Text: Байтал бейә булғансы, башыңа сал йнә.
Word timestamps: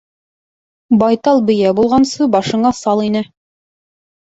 Байтал 1.03 1.43
бейә 1.51 1.75
булғансы, 1.81 2.29
башыңа 2.39 2.73
сал 2.81 3.07
йнә. 3.11 3.25